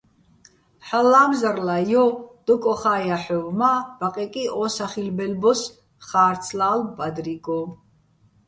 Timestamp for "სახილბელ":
4.75-5.33